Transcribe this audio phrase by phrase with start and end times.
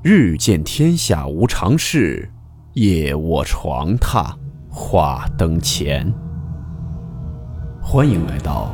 [0.00, 2.30] 日见天下无常事，
[2.74, 4.32] 夜卧床榻
[4.70, 6.08] 话灯前。
[7.82, 8.72] 欢迎来到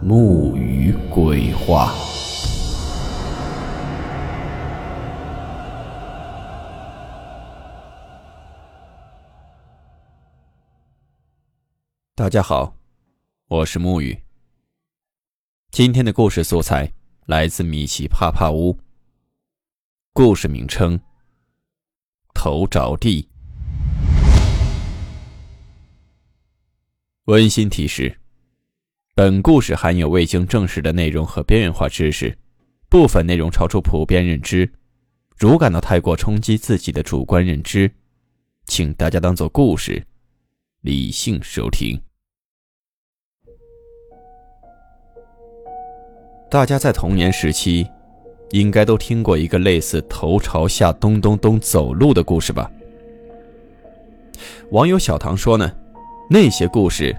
[0.00, 1.92] 木鱼鬼话。
[12.14, 12.74] 大家好，
[13.48, 14.18] 我是木鱼。
[15.70, 16.90] 今天的故事素材
[17.26, 18.78] 来自米奇帕帕屋。
[20.14, 21.00] 故事名称：
[22.34, 23.26] 头着地。
[27.24, 28.18] 温馨提示：
[29.14, 32.36] 本故事含有未经证实的内容和边缘化知识，
[32.90, 34.70] 部分内容超出普遍认知。
[35.38, 37.90] 如感到太过冲击自己的主观认知，
[38.66, 40.06] 请大家当做故事，
[40.82, 41.98] 理性收听。
[46.50, 47.90] 大家在童年时期。
[48.52, 52.70] 应该都听过一个类似头朝下咚咚咚走路的故事吧？
[54.70, 55.70] 网友小唐说呢，
[56.28, 57.14] 那些故事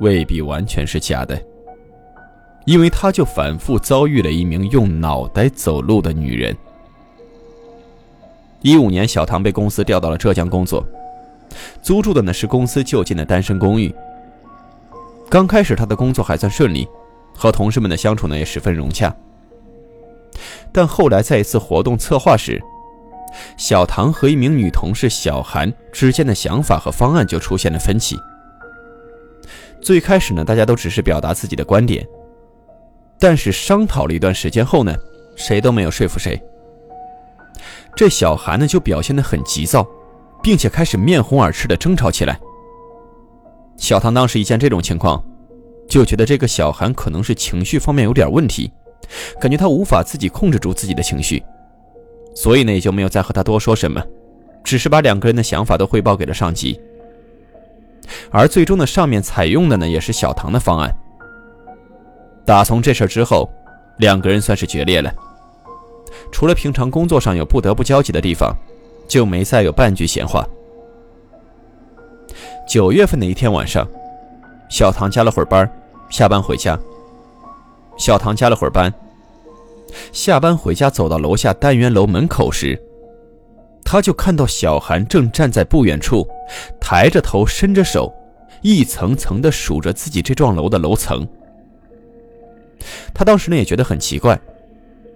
[0.00, 1.40] 未必完全是假的，
[2.64, 6.56] 因为他就反复遭遇了一名用脑袋走路的女人。
[8.62, 10.86] 一五年，小唐被公司调到了浙江工作，
[11.82, 13.94] 租住的呢是公司就近的单身公寓。
[15.28, 16.88] 刚开始，他的工作还算顺利，
[17.34, 19.14] 和同事们的相处呢也十分融洽。
[20.72, 22.60] 但后来在一次活动策划时，
[23.56, 28.16] 小唐和一名女同事小韩之间的想法和方案就出现了分歧。
[29.80, 32.06] 最开始呢，大家都只是表达自己的观点，
[33.18, 34.94] 但是商讨了一段时间后呢，
[35.36, 36.40] 谁都没有说服谁。
[37.94, 39.86] 这小韩呢就表现得很急躁，
[40.42, 42.38] 并且开始面红耳赤的争吵起来。
[43.76, 45.22] 小唐当时一见这种情况，
[45.88, 48.72] 就觉得这个小韩可能是情绪方面有点问题。
[49.40, 51.42] 感觉他无法自己控制住自己的情绪，
[52.34, 54.02] 所以呢也就没有再和他多说什么，
[54.64, 56.80] 只是把两个人的想法都汇报给了上级。
[58.30, 60.94] 而最终的上面采用的呢也是小唐的方案。
[62.44, 63.48] 打从这事之后，
[63.98, 65.12] 两个人算是决裂了。
[66.30, 68.54] 除了平常工作上有不得不交集的地方，
[69.06, 70.46] 就没再有半句闲话。
[72.66, 73.86] 九月份的一天晚上，
[74.68, 75.70] 小唐加了会儿班，
[76.10, 76.78] 下班回家。
[77.96, 78.92] 小唐加了会儿班，
[80.12, 82.80] 下班回家，走到楼下单元楼门口时，
[83.84, 86.26] 他就看到小韩正站在不远处，
[86.80, 88.12] 抬着头，伸着手，
[88.62, 91.26] 一层层的数着自己这幢楼的楼层。
[93.14, 94.40] 他当时呢也觉得很奇怪，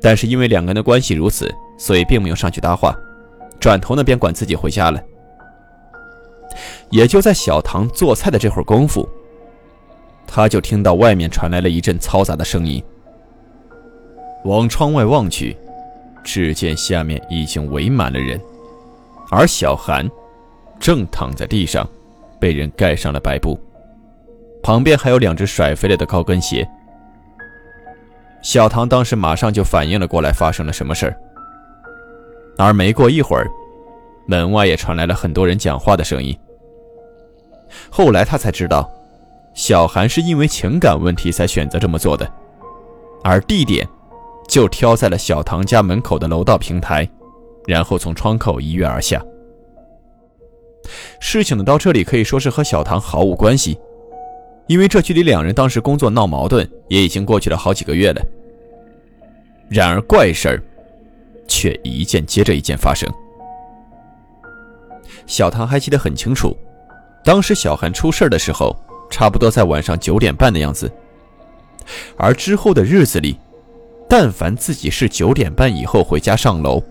[0.00, 2.96] 但是因为两个人的关系如此，所以并没有上去搭话，
[3.60, 5.00] 转头呢便管自己回家了。
[6.90, 9.08] 也就在小唐做菜的这会儿功夫。
[10.34, 12.82] 他就听到外面传来了一阵嘈杂的声音。
[14.44, 15.54] 往窗外望去，
[16.24, 18.40] 只见下面已经围满了人，
[19.30, 20.10] 而小韩
[20.80, 21.86] 正躺在地上，
[22.40, 23.60] 被人盖上了白布，
[24.62, 26.66] 旁边还有两只甩飞了的高跟鞋。
[28.40, 31.16] 小唐当时马上就反应了过来，发生了什么事儿。
[32.56, 33.46] 而没过一会儿，
[34.26, 36.34] 门外也传来了很多人讲话的声音。
[37.90, 38.90] 后来他才知道。
[39.54, 42.30] 小韩是因为情感问题才选择这么做的，
[43.22, 43.86] 而地点
[44.48, 47.08] 就挑在了小唐家门口的楼道平台，
[47.66, 49.22] 然后从窗口一跃而下。
[51.20, 53.78] 事情的到这里可以说是和小唐毫无关系，
[54.66, 58.22] 因为这距离两人当时工作闹矛盾也已经过去了好几个月了。
[59.68, 60.62] 然而怪事儿
[61.46, 63.08] 却一件接着一件发生。
[65.26, 66.56] 小唐还记得很清楚，
[67.22, 68.74] 当时小韩出事的时候。
[69.12, 70.90] 差不多在晚上九点半的样子，
[72.16, 73.36] 而之后的日子里，
[74.08, 76.82] 但凡自己是九点半以后回家上楼，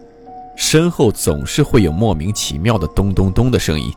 [0.55, 3.91] 身后总是会有莫名其妙的咚咚咚的声音，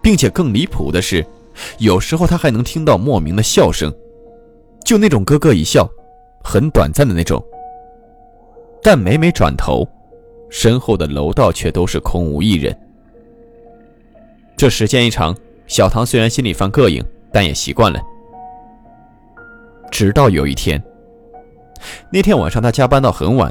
[0.00, 1.24] 并且更离谱的是，
[1.78, 3.92] 有时候他还能听到莫名的笑声，
[4.82, 5.86] 就那种咯咯一笑，
[6.42, 7.44] 很短暂的那种。
[8.82, 9.86] 但每每转头，
[10.48, 12.74] 身后的楼道却都是空无一人。
[14.56, 15.36] 这时间一长。
[15.72, 17.02] 小唐虽然心里犯膈应，
[17.32, 17.98] 但也习惯了。
[19.90, 20.78] 直到有一天，
[22.10, 23.50] 那天晚上他加班到很晚，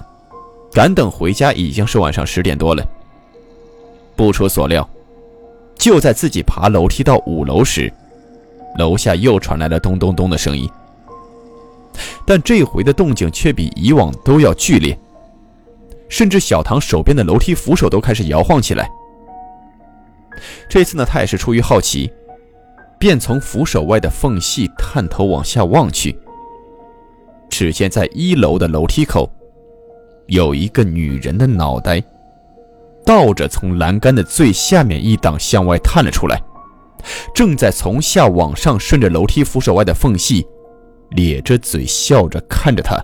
[0.71, 2.85] 赶等回家已经是晚上十点多了。
[4.15, 4.88] 不出所料，
[5.73, 7.91] 就在自己爬楼梯到五楼时，
[8.77, 10.69] 楼下又传来了咚咚咚的声音。
[12.23, 14.95] 但这回的动静却比以往都要剧烈，
[16.07, 18.88] 甚至小唐手边的楼梯扶手都开始摇晃起来。
[20.70, 22.12] 这次呢，他也是出于好奇，
[23.00, 26.18] 便从扶手外的缝隙探头往下望去。
[27.50, 29.30] 只见在一楼的楼梯口，
[30.28, 32.02] 有一个女人的脑袋
[33.06, 36.42] 倒着从栏杆的最下面一档向外探了出来，
[37.36, 40.46] 正在从下往上顺着楼梯扶手外的缝隙，
[41.10, 42.98] 咧着嘴笑着看着他。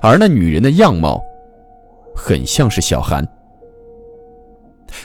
[0.00, 1.20] 而那女人的样貌，
[2.14, 3.26] 很像是小韩。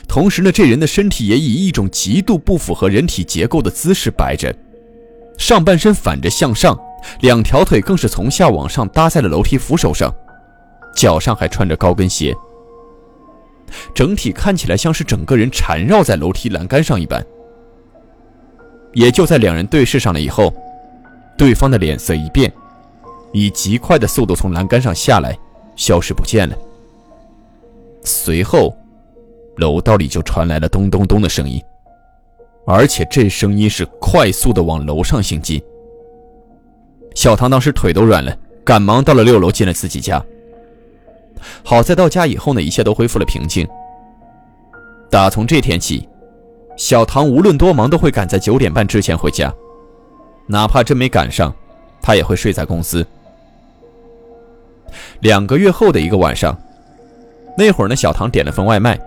[0.08, 4.54] 同时呢，这人的身体也以一种极度不符合人体结构的姿势摆着，
[5.38, 6.78] 上半身反着向上，
[7.22, 10.14] 两条腿更是从下往上搭在了楼梯扶手上，
[10.96, 12.36] 脚上还穿着高跟鞋。
[13.94, 17.26] 整体看起来像是整个人缠绕在楼梯栏杆上一般。
[18.94, 20.54] 也就在两人对视上了以后，
[21.38, 22.52] 对方的脸色一变，
[23.32, 25.38] 以极快的速度从栏杆上下来，
[25.76, 26.58] 消失不见了。
[28.04, 28.76] 随后。
[29.58, 31.62] 楼道里就传来了咚咚咚的声音，
[32.66, 35.62] 而且这声音是快速的往楼上行进。
[37.16, 40.24] 小唐当时腿都软了，赶忙到了六楼进了自己家。
[41.64, 43.68] 好在到家以后呢，一切都恢复了平静。
[45.10, 46.08] 打从这天起，
[46.76, 49.52] 小唐无论多忙都会赶在九点半之前回家，
[50.46, 51.54] 哪怕真没赶上，
[52.02, 53.06] 他也会睡在公司。
[55.22, 56.56] 两个月后的一个晚上，
[57.58, 59.00] 那会儿呢，小唐点了份外卖。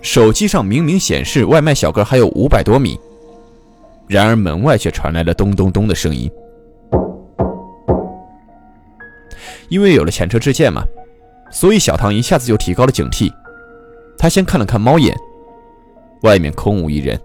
[0.00, 2.98] 手机上明明显示外卖小哥还有五百多米，
[4.06, 6.30] 然而门外却传来了咚咚咚的声音。
[9.68, 10.82] 因为有了前车之鉴嘛，
[11.50, 13.30] 所以小唐一下子就提高了警惕。
[14.16, 15.14] 他先看了看猫眼，
[16.22, 17.20] 外面空无一人。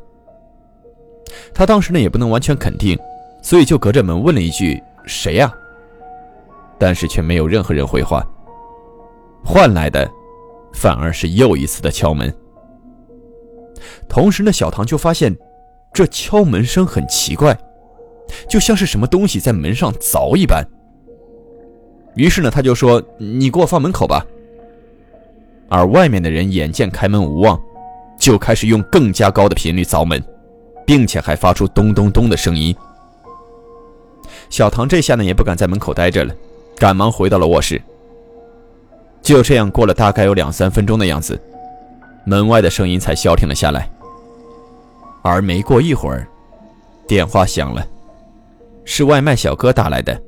[1.54, 2.98] 他当时呢也不能完全肯定，
[3.42, 5.52] 所以就隔着门问了一句：“谁呀？”
[6.78, 8.26] 但是却没有任何人回话，
[9.44, 10.10] 换来的
[10.74, 12.34] 反而是又一次的敲门。
[14.14, 15.36] 同时呢，小唐就发现，
[15.92, 17.58] 这敲门声很奇怪，
[18.48, 20.64] 就像是什么东西在门上凿一般。
[22.14, 24.24] 于是呢，他就说：“你给我放门口吧。”
[25.68, 27.60] 而外面的人眼见开门无望，
[28.20, 30.24] 就开始用更加高的频率凿门，
[30.86, 32.76] 并且还发出咚咚咚的声音。
[34.48, 36.32] 小唐这下呢也不敢在门口待着了，
[36.76, 37.82] 赶忙回到了卧室。
[39.24, 41.42] 就这样过了大概有两三分钟的样子。
[42.26, 43.90] 门外的声音才消停了下来，
[45.24, 46.28] 而没过一会儿，
[47.08, 47.84] 电话响了，
[48.86, 50.22] 是外卖小哥打来的。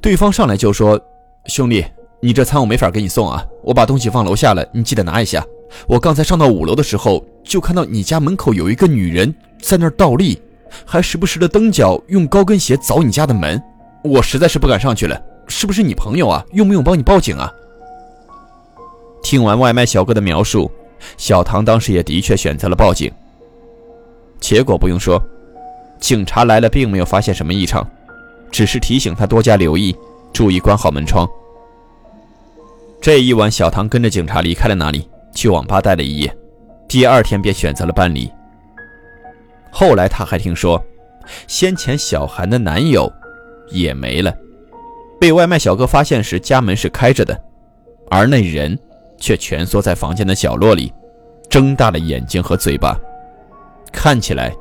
[0.00, 1.00] 对方上来就说
[1.46, 1.84] ：“兄弟，
[2.20, 5.44] 你这餐我没法给你送啊，我把东西放楼下了，你记得拿一下。
[5.86, 10.40] 我刚才上到五楼的时候，就看到你家门口有一个女人在那儿倒立，
[10.86, 13.62] 还时不时的蹬脚，用高跟鞋凿你家的门，
[14.02, 15.20] 我实在是不敢上去了。
[15.46, 16.42] 是不是你朋友啊？
[16.52, 17.52] 用不用帮你报警啊？”
[19.22, 20.70] 听完外卖小哥的描述，
[21.18, 23.12] 小唐当时也的确选择了报警。
[24.44, 25.18] 结果不用说，
[25.98, 27.82] 警察来了，并没有发现什么异常，
[28.52, 29.96] 只是提醒他多加留意，
[30.34, 31.26] 注意关好门窗。
[33.00, 36.36] 这一晚，小唐跟着警察离开了那里，去网吧待了一夜，
[36.86, 38.30] 第二天便选择了搬离。
[39.70, 40.78] 后来他还听说，
[41.46, 43.10] 先前小韩的男友
[43.70, 44.30] 也没了，
[45.18, 47.34] 被外卖小哥发现时，家门是开着的，
[48.10, 48.78] 而那人。
[49.16, 50.92] 却蜷缩在房间的角落里，
[51.48, 52.98] 睁大了眼睛和嘴巴，
[53.94, 54.54] 看起来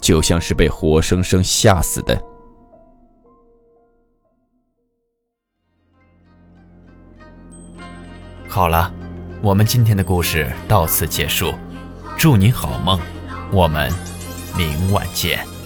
[0.00, 2.22] 就像是被活生生吓死的。
[8.46, 8.92] 好了，
[9.42, 11.52] 我们今天的故事到此结束，
[12.16, 13.00] 祝你好梦，
[13.50, 13.90] 我们
[14.56, 15.59] 明晚见。